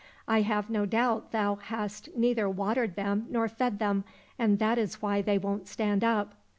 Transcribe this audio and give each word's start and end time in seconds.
I 0.27 0.41
have 0.41 0.67
no 0.71 0.87
doubt 0.87 1.31
thou 1.31 1.57
hast 1.57 2.09
neither 2.17 2.49
watered 2.49 2.95
them 2.95 3.27
nor 3.29 3.47
fed 3.47 3.77
them, 3.77 4.03
and 4.39 4.57
that 4.57 4.79
is 4.79 4.99
why 4.99 5.21
they 5.21 5.37
won't 5.37 5.67
stand 5.67 6.03
up." 6.03 6.33